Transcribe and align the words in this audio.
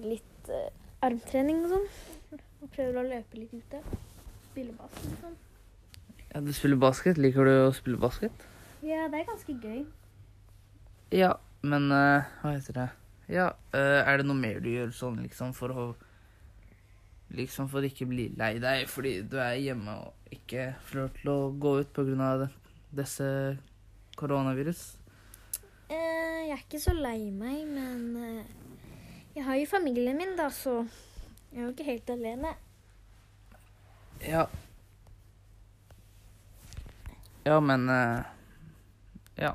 Litt 0.00 0.50
eh, 0.52 0.70
armtrening 1.04 1.64
og 1.66 1.74
sånn. 1.74 1.88
Og 2.62 2.70
prøver 2.72 3.00
å 3.00 3.08
løpe 3.08 3.40
litt 3.40 3.52
ute. 3.52 3.82
Spille 4.50 4.72
basket 4.78 5.10
og 5.10 5.26
sånn. 5.26 5.36
Ja, 6.32 6.40
du 6.40 6.52
spiller 6.56 6.80
basket. 6.80 7.18
Liker 7.20 7.48
du 7.48 7.52
å 7.66 7.74
spille 7.76 8.00
basket? 8.00 8.46
Ja, 8.82 9.04
det 9.12 9.20
er 9.20 9.28
ganske 9.28 9.54
gøy. 9.62 9.82
Ja, 11.12 11.34
men 11.62 11.90
eh, 11.92 12.30
hva 12.40 12.54
heter 12.54 12.78
det? 12.78 12.88
Ja, 13.32 13.50
eh, 13.76 14.00
er 14.00 14.18
det 14.18 14.26
noe 14.26 14.38
mer 14.38 14.62
du 14.64 14.70
gjør 14.72 14.90
sånn 14.96 15.20
liksom 15.24 15.54
for 15.56 15.74
å 15.74 15.84
Liksom 17.32 17.64
for 17.72 17.80
å 17.80 17.88
ikke 17.88 18.04
bli 18.10 18.26
lei 18.36 18.58
deg 18.60 18.82
fordi 18.92 19.14
du 19.24 19.38
er 19.40 19.54
hjemme 19.56 19.94
og 20.02 20.34
ikke 20.36 20.66
får 20.84 20.98
lov 20.98 21.14
til 21.16 21.30
å 21.32 21.36
gå 21.64 21.70
ut 21.80 21.92
pga. 21.96 22.48
disse 22.92 23.28
koronavirus? 24.20 24.82
Eh, 25.88 26.48
jeg 26.48 26.52
er 26.52 26.60
ikke 26.60 26.80
så 26.82 26.92
lei 26.92 27.30
meg, 27.30 27.64
men 27.72 28.11
jeg 29.34 29.44
har 29.44 29.56
jo 29.56 29.66
familien 29.66 30.16
min, 30.16 30.36
da, 30.36 30.50
så 30.50 30.82
jeg 31.52 31.60
er 31.60 31.64
jo 31.66 31.72
ikke 31.72 31.86
helt 31.88 32.10
alene. 32.10 32.54
Ja. 34.22 34.46
Ja, 37.44 37.60
men 37.60 37.88
eh, 37.90 38.22
Ja. 39.36 39.54